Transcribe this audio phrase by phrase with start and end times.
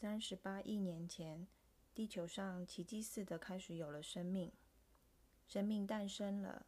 [0.00, 1.46] 三十八亿年前，
[1.94, 4.50] 地球上奇迹似的开始有了生命，
[5.46, 6.64] 生命诞生了，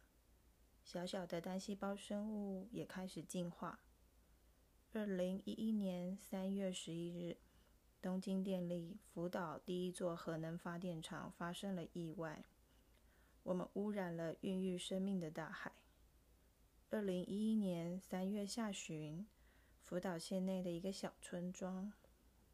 [0.83, 3.79] 小小的单细胞生物也开始进化。
[4.91, 7.37] 二零一一年三月十一日，
[7.99, 12.45] 东京电力福岛第一座核能发电厂发生了意外，
[13.41, 15.71] 我们污染了孕育生命的大海。
[16.91, 19.25] 二零一一年三月下旬，
[19.81, 21.91] 福岛县内的一个小村庄。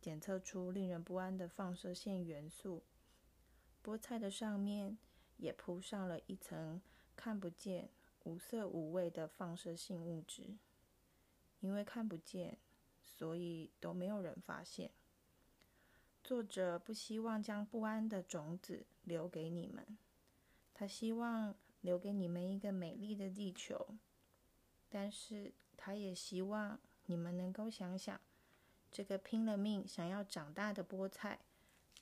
[0.02, 2.84] 检测出令人不安的放射线元素，
[3.84, 4.98] 菠菜的上面
[5.38, 6.82] 也铺上了一层
[7.16, 7.90] 看不见、
[8.24, 10.58] 无色无味的放射性物质。
[11.60, 12.58] 因为看不见，
[13.04, 14.92] 所以都没有人发现。
[16.24, 19.98] 作者不希望将不安的种子留给你们，
[20.74, 23.98] 他希望留给你们一个美丽的地球，
[24.88, 28.20] 但是他也希望你们能够想想。
[28.92, 31.40] 这个拼了命想要长大的菠菜，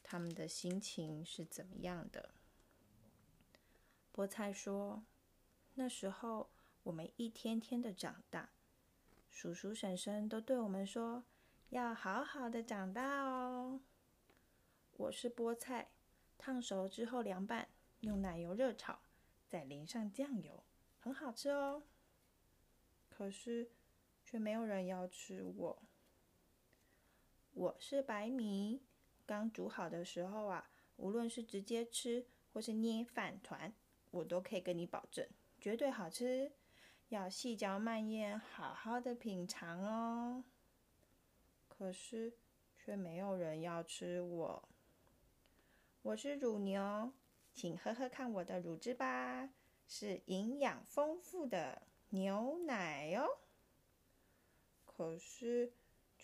[0.02, 2.30] 他们的心情是怎么样的？
[4.14, 5.04] 菠菜说
[5.76, 6.50] ：“那时候
[6.84, 8.50] 我们一天天的长大，
[9.30, 11.26] 叔叔婶婶都对我们说，
[11.70, 13.82] 要好好的长大哦。
[14.94, 15.92] 我是菠菜，
[16.38, 17.68] 烫熟之后凉拌，
[18.00, 19.00] 用奶油热炒，
[19.48, 20.64] 再淋上酱油，
[21.00, 21.84] 很好吃哦。
[23.10, 23.70] 可是
[24.24, 25.84] 却没有人要吃我。”
[27.58, 28.84] 我是白米，
[29.26, 33.74] 刚煮好的时候啊，无论是直接吃或是捏饭团，
[34.12, 35.28] 我都可以跟你保证，
[35.60, 36.52] 绝对好吃。
[37.10, 40.44] 要细嚼慢咽，好好的品尝哦。
[41.68, 42.38] 可是
[42.76, 44.70] 却没有人要吃我。
[46.04, 47.12] 我是乳牛，
[47.56, 49.50] 请喝喝看我的乳汁吧，
[49.88, 53.40] 是营养丰富的牛奶哦。
[54.86, 55.74] 可是。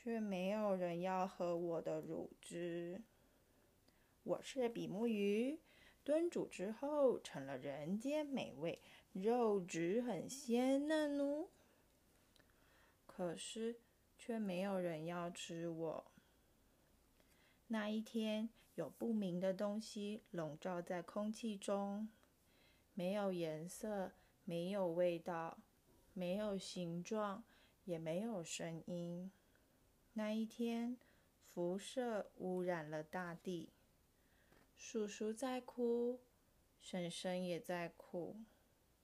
[0.04, 3.02] 却没有人要喝我的乳汁。
[4.24, 5.58] 我是比目鱼，
[6.04, 8.82] 炖煮之后成了人间美味，
[9.14, 11.48] 肉质很鲜嫩哦。
[13.06, 13.78] 可是
[14.18, 16.06] 却没有人要吃我。
[17.68, 22.10] 那一天，有不明的东西笼罩在空气中，
[22.94, 24.12] 没有颜色，
[24.44, 25.60] 没有味道，
[26.12, 27.46] 没有形状，
[27.86, 29.32] 也没有声音。
[30.16, 30.98] 那一天，
[31.54, 33.70] 辐射污染了大地。
[34.76, 36.20] 叔叔在哭，
[36.80, 38.36] 婶婶也在哭。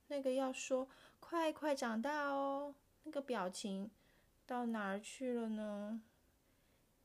[0.08, 0.88] 那个要说
[1.20, 3.90] “快快长大哦”，那个表情
[4.46, 6.04] 到哪儿去了呢？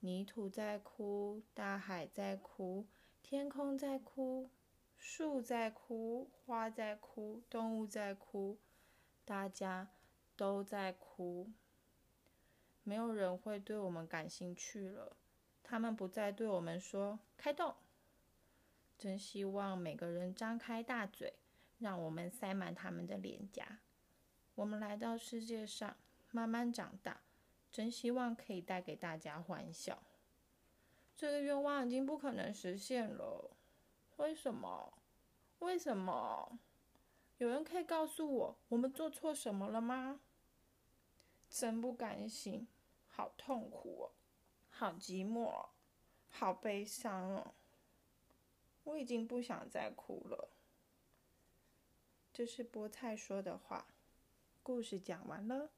[0.00, 2.86] 泥土在哭，大海在哭，
[3.22, 4.50] 天空在哭，
[4.98, 8.58] 树在哭，花在哭，动物在哭，
[9.24, 9.88] 大家
[10.36, 11.50] 都在哭。
[12.84, 15.16] 没有人会对我们感兴趣了，
[15.62, 17.74] 他们不再对我们说“开动”。
[18.96, 21.34] 真希望每个人张开大嘴，
[21.78, 23.80] 让我们塞满他们的脸颊。
[24.54, 25.96] 我们来到世界上，
[26.30, 27.22] 慢慢长大，
[27.72, 30.02] 真希望可以带给大家欢笑。
[31.16, 33.50] 这个愿望已经不可能实现了，
[34.16, 34.92] 为什么？
[35.60, 36.58] 为什么？
[37.38, 40.20] 有人可以告诉我，我们做错什么了吗？
[41.54, 42.66] 真不甘心。
[43.06, 44.10] 好痛苦哦，
[44.70, 45.68] 好寂寞，哦
[46.28, 47.54] 好悲伤哦！
[48.82, 50.48] 我已经不想再哭了。
[52.32, 53.86] 这是菠菜说的话。
[54.64, 55.70] 故事讲完了。